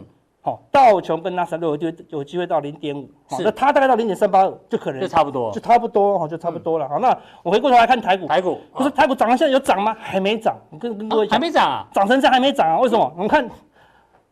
[0.45, 6.89] 好，道琼跟纳斯达克有机会有机会到零点五，那它大概到零点三八二就可能就差不多，就差不多，哈，就差不多了。
[6.89, 9.97] 好，那我回过头来看台股，台股不是台股涨了，现在有涨吗？
[10.01, 12.81] 还没涨，你跟跟各位讲，还没涨啊，涨成这样还没涨啊？
[12.81, 13.13] 为什么？
[13.15, 13.49] 我们看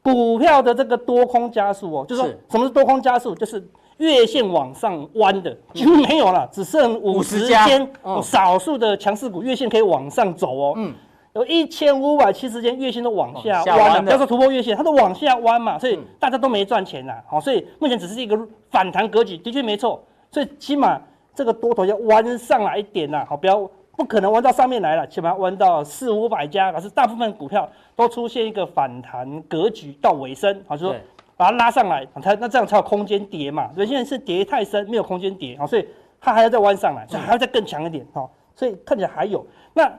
[0.02, 3.32] 股票的这个多空加速哦，就是说什么是多空加速？
[3.32, 3.64] 就是
[3.98, 7.88] 月线往上弯的几乎没有了，只剩五十间，
[8.20, 10.74] 少数的强势股月线可以往上走哦。
[10.76, 10.92] 嗯，
[11.34, 17.14] 有一千五百七十间月线都往下弯了，不要说突破月线，它都往下弯嘛，所以大家都没赚钱呐。
[17.28, 18.38] 好，所以目前只是一个
[18.70, 20.02] 反弹格局，的确没错。
[20.30, 21.00] 所以起码
[21.34, 30.96] 这个多头要弯上来一点呐，好，不要不可能弯到上面来了，起码要弯到四五百家，可是大部分股票都出现一个反弹格局到尾声，好，就说。
[31.36, 33.70] 把它拉上来，它那这样才有空间跌嘛。
[33.74, 35.88] 所以现在是跌太深，没有空间跌，所以
[36.20, 38.06] 它还要再弯上来，还要再更强一点，
[38.54, 39.42] 所以看起来还有。
[39.72, 39.90] 那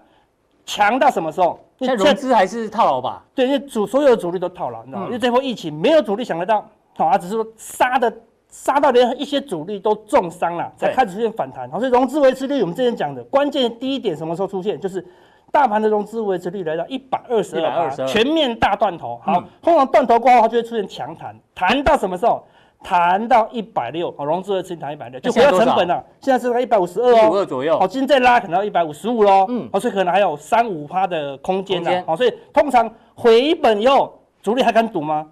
[0.76, 1.60] 强到什么时候？
[1.80, 3.24] 现在融资还是套牢吧？
[3.36, 5.06] 对，因为主所有的主力都套牢，你知道吗？
[5.08, 8.14] 因为这波疫情没有主力想得到，好啊，只是说杀的
[8.50, 11.70] 杀到连一些主力都重伤了，才开始出现反弹。
[11.70, 14.80] 好，所以融资维持率我们之前讲的关键第一点什么时候出现？
[14.80, 15.06] 就是。
[15.54, 19.20] 大盘的融资维持率来到一百二十二，全面大断头。
[19.22, 22.42] 好，通常断头过后，它就会出现强弹，弹到什么时候？
[22.84, 26.04] 弹到一百六，好，融资的资金谈一百六，就回到成本了。
[26.20, 27.78] 现在是在一百五十二哦，五二左右。
[27.80, 29.46] 好，今天再拉可能要一百五十五喽。
[29.50, 32.04] 嗯，好，所以可能还有三五趴的空间呢。
[32.08, 35.28] 好，所以通常回本以后，主力还敢赌吗？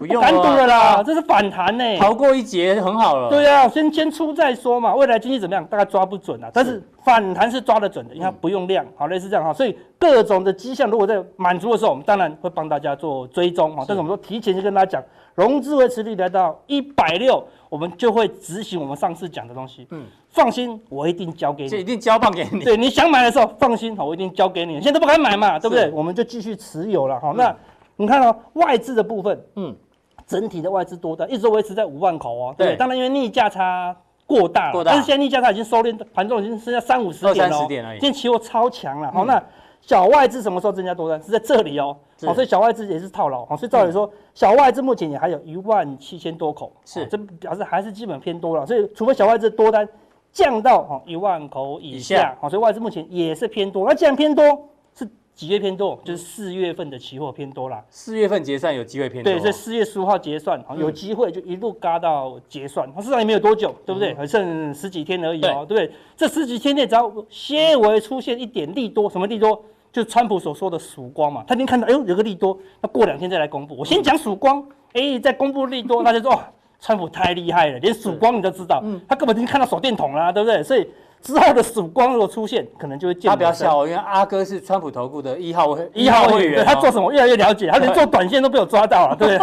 [0.00, 3.28] 不用敢赌了啦，这是反弹呢，逃过一劫就很好了。
[3.28, 6.50] 对啊，先先出再说嘛，未来经济怎么样，大概抓不准啊。
[6.54, 9.52] 但是反弹是抓得准的，因为它不用量，好，类似这样哈。
[9.52, 13.84] 所以各种的迹象如果在满足的时候，我们当然会帮大家做追踪哈。
[13.86, 19.86] 但是我们说提前就跟大家讲，融资维持率来到一百六，我们就会执行我们上次讲的东西。
[19.90, 22.64] 嗯，放心，我一定交给你，一定交棒给你。
[22.64, 24.80] 对，你想买的时候放心，好，我一定交给你。
[24.80, 25.90] 现在都不敢买嘛，对不对？
[25.90, 27.20] 我们就继续持有了。
[27.20, 27.54] 好，那
[27.96, 29.76] 你看哦外资的部分，嗯。
[30.30, 33.94] 整体的外资多单一直都维持在五万口哦，对，当然因为逆价差
[34.26, 39.42] 过大，但是现在逆价差已经收敛，盘中已经剩下三五十点了，今天期货超强了，好，那
[39.80, 41.20] 小外资什么时候增加多单？
[41.20, 49.88] 是在这里哦，好，所以小外资也是套牢，好，所以照理说小外资目前也还有一万七千多口，是，这表示还是基本偏多了，所以除非小外资多单
[50.32, 54.44] 降到哦一万口以下，好，所以外资目前也是偏多，那既然偏多。
[55.34, 57.82] 几月偏多，就是四月份的期货偏多啦。
[57.88, 62.86] 四月份结算有机会偏多，对，所以四月十五号结算，有机会就一路嘎到结算。
[62.94, 64.12] 它市场也没有多久，对不对？
[64.14, 65.90] 还剩十几天而已哦，对不对？
[66.14, 69.64] 这十几天内只要些微出现一点利多，什么利多？
[69.90, 71.42] 就川普所说的曙光嘛。
[71.48, 73.74] 他已经看到，哎呦，有个利多，那过两天再来公布。
[73.78, 74.62] 我先讲曙光，
[74.92, 76.40] 哎，再公布利多，那就说哦，
[76.80, 80.62] 川普太厉害了，连曙光你都知道，他根本已经看到手电筒啦，对不对？
[80.62, 80.86] 所以。
[81.22, 83.28] 之后的曙光如果出现，可能就会见。
[83.28, 89.38] 他比较小，因为阿哥是川普投顾的一号会一号会员，他做什么越来越了解，他连做短线都被我抓到了， 对。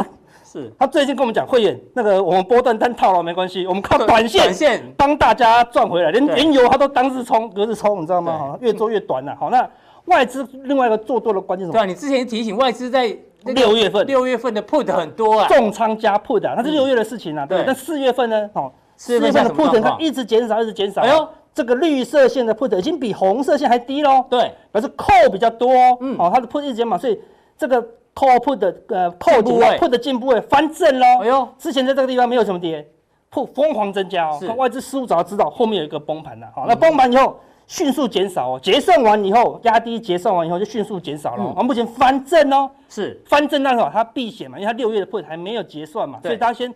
[0.50, 8.58] 是他最近跟我们讲，会员那个我们波段单套了没关系，我们靠短线短线帮大家赚回来，连原油他都当日冲隔日冲，你知道吗？
[8.62, 9.36] 越做越短了。
[9.38, 9.70] 好，那
[10.06, 11.74] 外资另外一个做多的关键什么？
[11.74, 13.14] 对啊，你之前提醒外资在
[13.44, 17.66] 六月份六月份的 put 很多啊，重仓加 put 啊，那是六月的事情啊，对。
[17.68, 18.50] 那四月份呢？
[18.54, 21.02] 哦，四月份的 put 它一直减少，一直减少。
[21.02, 21.28] 哎呦。
[21.58, 25.98] 这个绿色线的 put 已经比红色线还低喽，对，表示 call 比较多，哦。
[26.02, 27.20] 嗯，哦，它的 put 一直减嘛，所以
[27.58, 27.82] 这个
[28.14, 32.88] call put 的呃 call 进 put 的进步位翻正喽，哎呦，之前在这个地方没有什么跌
[33.32, 43.20] ，put 疯狂增加哦，外资失误早就知道后面有一个崩盘了，好，那崩盘以后迅速减少哦，结算完以后压低，结算完以后就迅速减少了，啊，目前翻正哦，是。
[43.26, 46.72] 翻正那时候它避险嘛，因为它六月的 put 还没有结算嘛，所以它先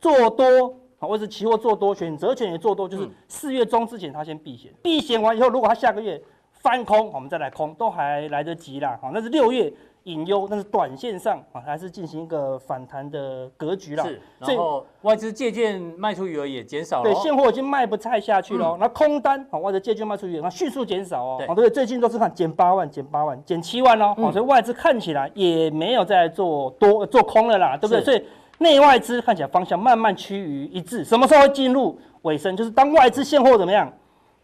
[0.00, 0.74] 做多。
[0.98, 8.98] 或者期货做多，选择权也做多，就是四月中之前他先避险，避险完以后，如果他下个月翻空，我们再来空，都还来得及啦。
[9.02, 9.70] 好，那是六月
[10.04, 14.04] 隐忧，但是短线上啊还是进行一个反弹的格局啦。
[14.04, 18.76] 是，然后外资借券卖出余额也减少了，对，现货已经卖不太下去了。
[18.80, 21.36] 那空单啊，外资借券卖出余额，那迅速减少哦。
[21.38, 24.14] 对，对，最近都是看减八万，减八万，减七万哦。
[24.32, 28.02] 所以外资看起来也没有在做多做空了啦，对不对？
[28.02, 28.24] 所以。
[28.58, 32.56] 内外资看起来方向慢慢趋于一致，什么时候会进入尾声？
[32.56, 33.92] 就是当外资现货怎么样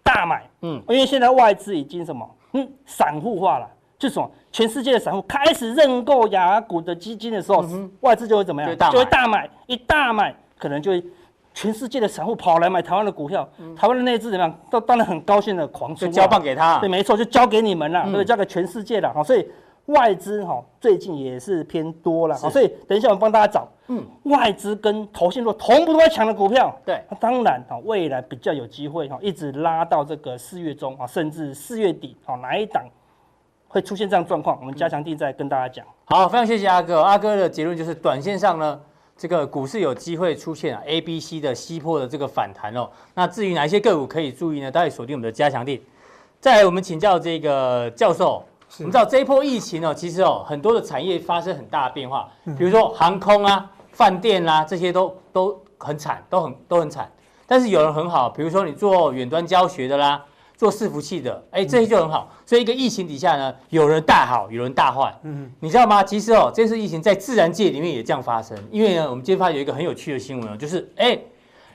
[0.02, 3.68] 大买，嗯，因为现在外资已经什么，嗯，散户化了，
[3.98, 8.76] 就是什么，全世界的散户开始认购雅股的基金的时候，嗯、外资就会怎么样？
[8.90, 11.04] 就会大买，一大买，可能就会
[11.54, 14.60] 全世界的散户跑来买台湾的股票，嗯、台湾的内资怎么样？
[14.70, 19.46] 都当然很高兴的狂出，交棒给他，对，没错，就交给你们了，对、嗯，交给全世界了，好，所以。
[19.90, 32.84] 外资哈最近也是偏多了，所以等一下我们帮大家找，嗯，外资跟投信若同步都在抢的股票，对，那当然哈未来比较有机会哈，一直拉到这个四月中啊，甚至四月底，好哪一档
[33.68, 35.84] 会出现这样状况，我们加强地再跟大家讲。
[36.04, 38.80] 好，非常谢谢阿哥，阿哥的结论就是短线上呢，
[39.16, 42.88] 这个股市有机会出现 A、B、C 的西破的这个反弹哦。
[43.14, 44.70] 那至于哪一些个股可以注意呢？
[44.70, 45.80] 大家锁定我们的加强錠。
[46.38, 48.44] 再来，我们请教这个教授。
[48.78, 57.10] 我们知道这一波疫情哦，其实哦很多的产业发生很大的变化，比如说航空啊、饭店啊这些都都很惨，都很都很惨。
[57.46, 60.24] 但是有人很好，比如说你做远端教学的啦，
[60.56, 62.30] 做伺服器的，哎，这些就很好。
[62.46, 65.12] 所以一个疫情底下呢，有人大好，有人大坏。
[65.24, 66.04] 嗯，你知道吗？
[66.04, 68.56] 其实哦，这次疫情在自然界里面也这样发生。
[68.70, 71.18] 因为呢，我们今天发现有一个很有趣的新闻哦，就是哎，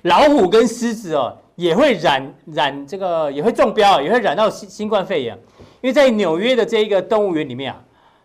[0.03, 5.38] 老虎跟狮子哦也会染染这个也会中标，也会染到新新冠肺炎。
[5.86, 7.80] 因为在纽约的这一个动物园里面啊，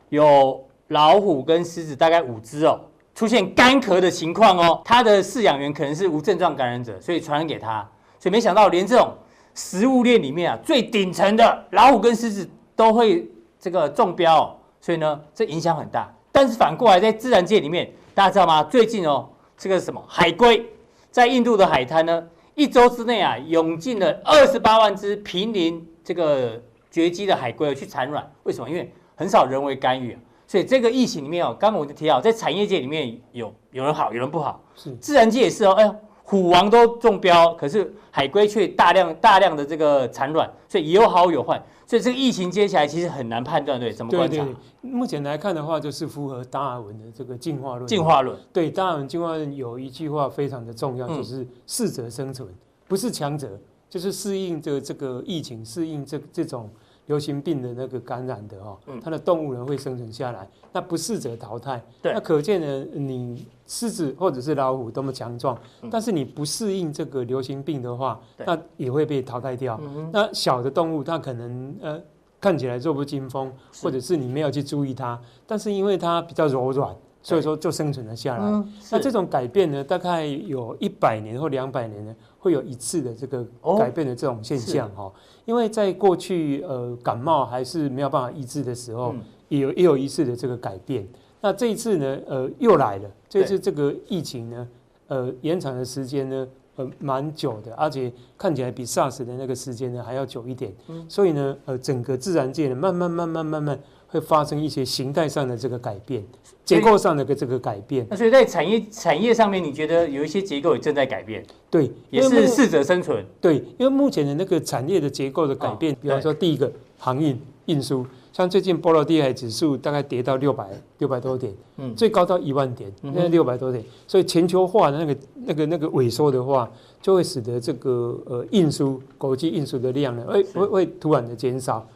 [0.09, 2.81] 有老虎跟狮子大概五只哦。
[3.15, 7.87] 出现干咳的情况哦，它的饲养员可能是无症状感染者，所以传染给他，
[8.19, 9.13] 所以没想到连这种
[9.55, 16.11] 食物链里面啊最顶层的老虎跟狮子都会这个中标哦，所以呢这影响很大。
[16.33, 18.65] 但是反过来在自然界里面，大家知道吗？
[18.65, 20.65] 最近哦这个什么海龟
[21.11, 26.59] 在印度的海滩呢，一周之内啊涌进了二十八万只濒临这个
[26.91, 28.69] 绝迹的海龟去产卵，为什么？
[28.69, 30.21] 因为很少人为干预啊。
[30.47, 35.73] 所以这个疫情里面哦，刚刚我就提到，在产业界里面有有人好，有人不好，是自然界也是哦。
[35.75, 41.63] 哎呦，虎王都中标，可是海龟却大量大量的这个产卵，所以有好有坏。
[41.87, 43.93] 所以这个疫情接下来其实很难判断，对？
[43.93, 44.37] 怎么观察？
[44.37, 47.87] 对对对，目前来看的话，就是符合达尔文的这个进化论。
[47.87, 48.37] 进化论。
[48.53, 52.49] 对，达尔文进化论有一句话非常的重要，就是适者生存，
[52.87, 53.59] 不是强者，
[53.91, 56.71] 就是适应这这个疫情，适应这这种。
[57.07, 61.83] 流行病的那个感染的哦，它的动物呢会生存下来，那不适者淘汰。
[62.01, 65.59] 对，那可见呢，你狮子或者是老虎多么强壮，
[65.91, 69.81] 但是你不适应这个流行病的话，那也会被淘汰掉。
[70.13, 72.01] 那小的动物它可能呃
[72.41, 78.65] 看起来弱不禁风，或者是你没有去注意它，但是因为它比较柔软，所以说就生存了下来。
[78.93, 82.15] 那这种改变呢，大概有一百年或两百年呢。
[82.41, 83.47] 会有一次的这个
[83.79, 85.13] 改变的这种现象哈、哦，
[85.45, 89.15] 因为在过去呃感冒还是没有办法医治的时候，
[89.49, 91.07] 也有也有一次的这个改变。
[91.41, 94.69] 那这一次呢，呃又来了，这次这个疫情呢，
[95.09, 100.73] 呃延长的时间呢，呃蛮久的，而且看起来比 SARS 的那个时间呢还要久一点。
[101.09, 103.79] 所以呢，呃整个自然界呢，慢慢慢慢慢慢。
[104.11, 106.23] 会发生一些形态上的这个改变，
[106.65, 108.05] 结构上的个这个改变。
[108.11, 111.45] 那所以在产业产业上面，你觉得有一些结构也正在改变？
[111.71, 113.25] 对，也是适者生存。
[113.41, 120.69] 对，因为目前的那个产业的结构的改变，比方说第一个航运运输，像最近波罗的海指数大概跌到六百
[120.99, 126.69] 六百多点，嗯，最高到一万点，现在六百多点，所以全球化的那个那个那个萎缩的话，
[127.01, 131.87] 就会使得这个呃运输国际运输的量呢，会会会突然的减少。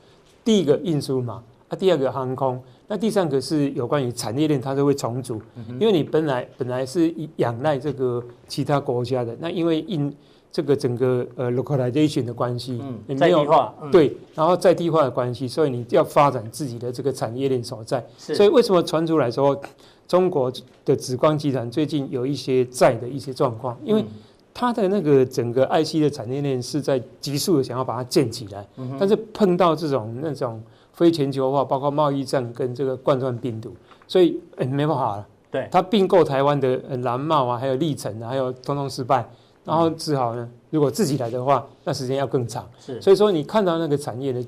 [0.45, 1.43] 第一个运输嘛。
[1.75, 5.43] 那第二个航空，那第三个是有关于产业链，它都会重组，
[5.81, 10.15] 因为你本来本来是仰赖这个其他国家的，那因为因
[10.53, 18.07] 这个整个呃 localization 的关系，嗯，在地化，对，然后在地化的关系，所以你要发展自己的这个产业链所在。
[18.17, 19.61] 所以为什么传出来说
[20.07, 20.53] 中国
[20.85, 23.77] 的紫光集团最近有一些债的一些状况？
[23.83, 24.05] 因为
[24.53, 28.65] 它的那个整个 IC 的产业链是在急速的想要把它建起来，
[28.97, 30.63] 但是碰到这种那种。
[30.95, 33.75] 非全球化，包括贸易战跟这个冠状病毒，
[34.09, 35.27] 所以哎、欸、没办法了。
[35.51, 39.29] 对，他并购台湾的蓝帽啊，还有历程啊，还有通通失败，
[39.65, 42.69] 然后只好呢，如果自己来的话，那时间要更长。
[42.81, 44.45] 是，所以说你看到那个产业呢，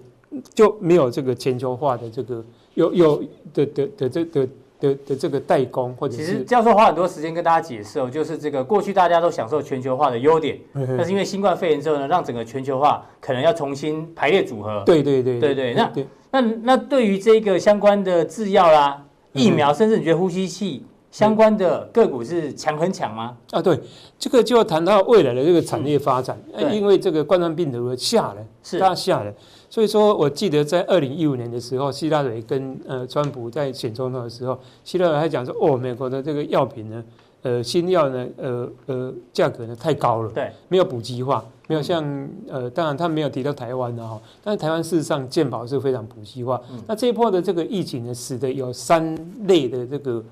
[0.52, 3.22] 就没有这个全球化的这个有有
[3.54, 4.48] 的的的这的
[4.80, 6.24] 的的这个代工或者是。
[6.24, 14.82] 其实教授花很多时间跟大家解释哦，就是这个过去大家都享受全球化的优点，但是因为新冠肺炎之后呢，让整个全球化可能要重新排列组合。
[14.86, 15.90] 对对对对对，那。
[16.32, 23.34] 那那对于这个相关的制药啦、疫苗，甚至你觉得呼吸器相关的个股是强很强吗？
[23.52, 23.80] 啊，对，
[24.18, 26.38] 这个就要谈到未来的这个产业发展。
[26.70, 29.32] 因为这个冠状病毒下来，是它下了，
[29.68, 37.04] 所以说我记得在二零一五年的时候，希拉蕊跟呃川普在选总统的时候，希拉蕊还讲说，哦，美国的这个药品呢，
[37.42, 41.44] 呃，新药呢，呃呃，价格呢太高了，对，没有普及化。
[41.68, 42.00] 没有像
[42.48, 46.62] 呃，当然他没有提到台湾的哈，但是台湾事实上健保是非常普及化。
[46.86, 50.24] 那这一波的这个疫情呢，使得有三类的这个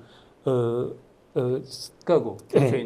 [0.45, 0.87] 呃
[1.35, 1.61] 呃
[2.03, 2.35] 个股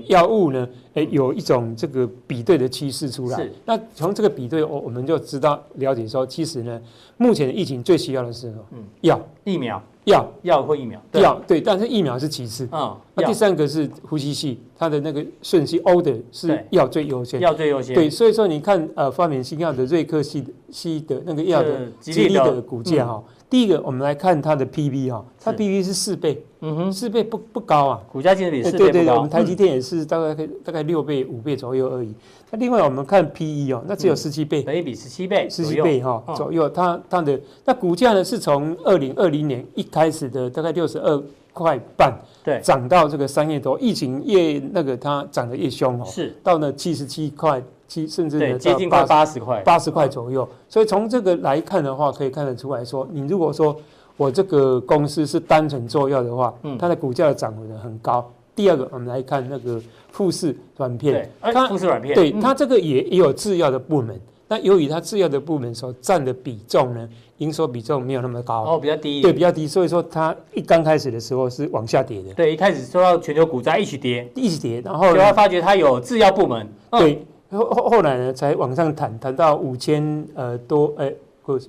[0.07, 3.37] 药物呢，哎有一种这个比对的趋势出来。
[3.37, 3.51] 是。
[3.65, 6.81] 那从这个比对，我我们就知道了解说，其实呢，
[7.17, 8.65] 目前的疫情最需要的是什么？
[8.73, 9.81] 嗯，药疫苗。
[10.05, 12.67] 药药或疫苗，药对，但是疫苗是其次。
[12.71, 17.93] 嗯，那第三个是呼吸系，它的那个顺序 order 是药最优先，药最优先。
[17.93, 28.91] 对，所以说你看，呃，发明新药的瑞克西西的那个药的吉利的股价哈，第一个我们来看它的 PB 哈，它 PB 是四倍，嗯哼，四倍不不高啊，股价净值比四倍不高。
[28.91, 32.13] 对对对，我们台积电也是大概大概六倍五倍左右而已。
[32.51, 36.69] 那另外我们看 PE 哦，那只有十七倍，等于比十七倍，十七倍哈左右。
[36.69, 46.33] 它它的那股价呢，是从二零二零年一开始的大概六十二块块半，对，涨到这个三月多，疫情越那个它涨得越凶哦，是。
[46.41, 50.47] 到了七十七块七，甚至对接近快八十块，八十块左右。
[50.69, 53.75] 所以从这个来看的话，可以看得出来说，你如果说
[54.15, 58.31] 我这个公司是单纯做药的话，嗯，它的股价的涨幅呢很高。
[58.55, 59.81] 第二个，我们来看那个
[60.11, 64.17] 富士软片，它富士软片，对它这个也也有制药的部门。
[64.51, 81.59] 那由于它制药的部门所占的比重呢，营收比重没有那么高，哦，比较低，对，比较低，所以说它一刚开始的时候是往下跌的，对，一开始受到全球股灾一起跌，一起跌，然后就会发觉它有制药部门，对，后后后来呢才往上弹，弹到五千呃多，哎，或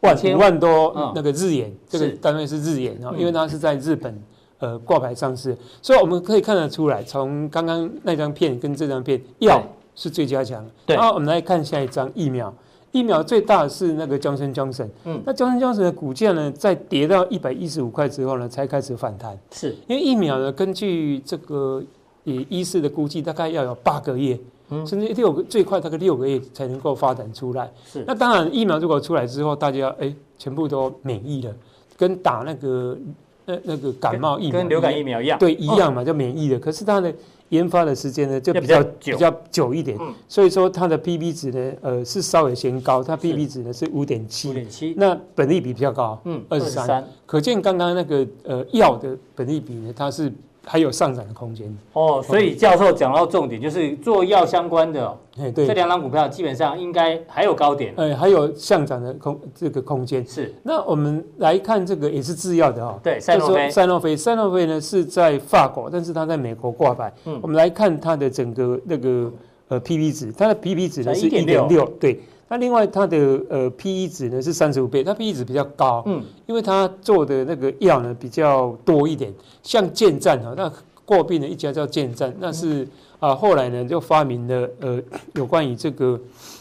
[0.00, 4.18] 万五万多那个日元，这个单位是日元啊，因为它是在日本
[4.58, 9.62] 呃挂牌上市，所以我们可以看得出来，从刚刚那张片跟这张片药。
[9.96, 10.66] 是最加强。
[10.84, 12.52] 对，然后我们来看下一张疫苗。
[12.90, 14.88] 疫苗最大的是那个 Johnson Johnson。
[15.04, 19.38] 嗯，那 Johnson Johnson 的股价呢，在跌到一百一十五块之后呢，才开始反弹。
[19.52, 21.80] 是，因为疫苗呢，根据这个
[22.24, 24.40] 以医师的估计，大概要有八个月，嗯，
[24.86, 27.70] 甚至六个最快大概六个月才能够发展出来。
[27.84, 31.54] 是，那当然疫苗如果出来之后，大家哎全部都免疫了，
[31.96, 32.98] 跟打那个
[33.44, 36.58] 那那个感冒疫苗跟流感疫苗一样，对，一样嘛，就免疫了。
[36.58, 37.14] 可是它的
[37.50, 39.74] 研发的时间呢就比较比较久。
[39.74, 50.32] 一点，所以说它的 P/B 值呢，呃是稍微偏高，它 P/B 值呢是五点七，五点七，那本利比比较高，嗯，二十三，可见刚刚那个呃药的本利比呢，它是。
[50.64, 51.74] 还有上涨的空间。
[51.92, 60.26] 哦，所以教授讲到重点，就是做药相关的，哎，对，这两档股票基本上应该还有高点，哎，还有上涨的空这个空间。
[60.26, 60.54] 是。
[60.62, 67.12] 那我们来看这个也是制药的哈，对，赛诺菲，赛诺菲，赛诺菲呢是在法国，但是它在美国挂牌。
[67.24, 69.32] 嗯，我们来看它的整个那个
[69.68, 72.20] 呃 P/B 值，它的 P/B 值呢是一点六，对。
[72.48, 73.16] 那另外它的
[73.48, 79.32] 呃 P/E 值呢是三十五倍，它 P/E 值比较高，嗯，因为它做的那个药呢比较多一点，
[79.62, 80.70] 像健赞哈，那
[81.04, 82.86] 过病的一家叫健站，那是
[83.18, 85.00] 啊后来呢就发明了呃
[85.34, 86.20] 有关于这个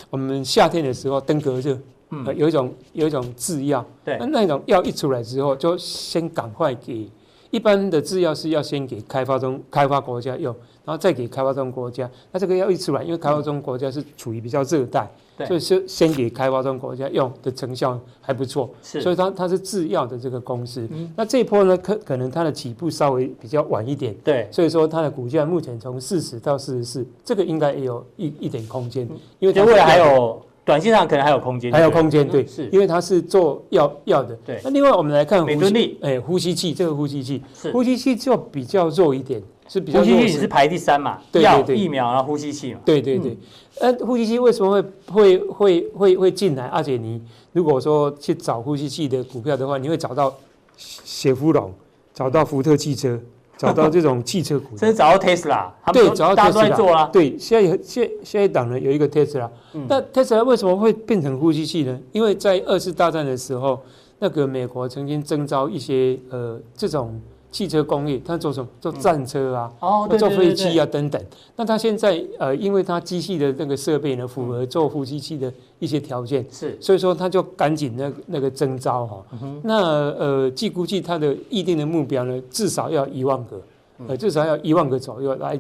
[0.10, 1.78] 我们夏天的时候登革热，
[2.12, 7.10] 嗯，有一种有一种制药，对，那那种药一出来之后就先赶快给
[7.52, 10.56] 一般的制药是要先给开发中开发国家用，
[10.86, 15.10] 然后再给开发中国家，那这个要一出来，因为开发中国家是处于比较热带。
[15.48, 20.88] 所以是先给开发中国家用的成效还不错，是，所以它它是制药的这个公司。
[20.92, 29.10] 嗯，那这一波呢，可可能它的起步稍微比较晚一点，对，所以说它的股价目前从四十到四十四，这个应该也有一一点空间，
[29.40, 32.70] 因为未来还有短线上可能还有空间，还有空间，对，是。
[32.72, 34.38] 因为它是做药药的。
[34.46, 39.42] 对，那另外我们来看美敦力，哎，呼吸器这个呼吸器，呼吸器就比较弱一点。
[39.68, 41.20] 是比较呼吸器是排第三嘛？
[41.34, 42.80] 药、疫苗然后呼吸器嘛？
[42.86, 43.38] 对对对。
[43.80, 46.66] 呃，呼吸器为什么会会会会会进来？
[46.66, 47.22] 而且你
[47.54, 50.34] 如果说去找呼吸器的股票的话，你会找到
[50.78, 51.74] 雪佛龙，
[52.14, 53.20] 找到福特汽车，
[53.58, 55.72] 找到这种汽车股，甚至找到 Tesla。
[55.92, 57.06] 对，找到特斯拉。
[57.08, 59.50] 对，现在有现现在档呢有一个 Tesla，。
[59.88, 62.00] 那 Tesla 为什么会变成呼吸器呢？
[62.12, 63.82] 因为在二次大战的时候，
[64.20, 67.20] 那个美国曾经征召一些呃这种。
[67.54, 68.68] 汽车工业，它做什么？
[68.82, 71.24] 做战车啊，哦，做飞机啊等等。
[71.56, 79.24] 那它现在呃，因为它机器的那个设备呢，符合做呼吸器的一些条件，是，所以说它就赶紧那那个征召哈。
[79.62, 79.76] 那
[80.14, 83.62] 呃，据估计它的预定的目标呢，至少要一万个，
[84.08, 85.58] 呃，至少要一万个左右来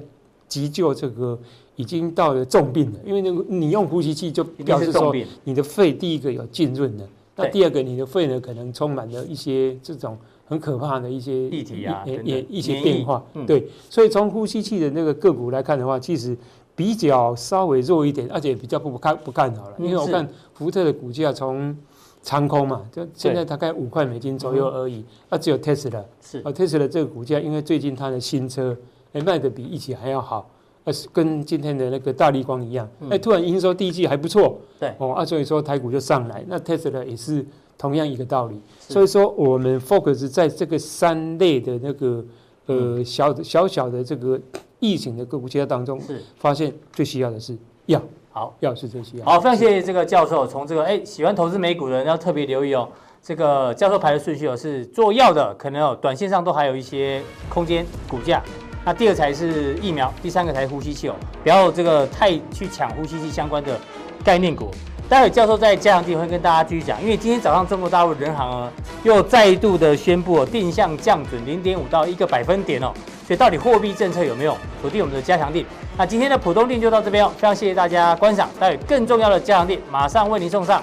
[0.47, 1.37] 急救这个
[1.75, 2.99] 已经到了重病了。
[3.05, 10.17] 因为那个你用呼吸器就表示说你的肺第一个有浸润的，那第二个你的肺呢可能充满了一些这种。
[10.53, 16.37] 很可怕的一些议题啊，也也一些变化，对，所以从呼吸器的那个个股来看的话，其实
[16.75, 21.75] 比较稍微弱一点，而且比较不看不看好了，因为我看福特的股价从
[22.21, 28.77] 长空嘛，就现在大概五块美金左右而已，啊，只有 Tesla 是，啊，Tesla 这个股价，因为最近它的新车
[29.13, 30.47] 哎卖的比一起还要好，
[30.83, 37.43] 而是跟今天的那个大力光一样，哎，突然营收第一季还不错，对，哦，啊，所以说台股就上来，那 Tesla 也是。
[37.83, 42.23] 同样一个道理，所以说我们 focus 在这个三类的那个
[42.67, 44.39] 呃小小小的这个
[44.79, 46.23] 疫情的个股阶当中，是。
[46.37, 47.57] 发现最需要的是
[47.87, 49.25] 药，好，药是最需要。
[49.25, 52.87] 好，非常谢谢这个教授，从这个哎喜欢投资美股的人要特别留意哦，
[53.21, 58.41] 这个教授排的顺序哦是做药的，可能哦短线上都还有一些空间股价，
[58.85, 63.77] 那第二才是疫苗，第三个才是呼吸器哦，不要这个太去抢呼吸器相关的
[64.23, 64.71] 概念股。
[65.09, 68.71] 待会教授在加强地会跟大家继续讲，因为今天早上中国大陆人行呢
[69.03, 72.91] 又再度的宣布定向降准零点五到一个百分点哦，
[73.27, 75.65] 所以到底货币政策有没有锁定我们的加强地？
[75.97, 80.81] 那今天的浦东店就到这边哦，非常谢谢大家观赏，待会更重要的加强地马上为您送上。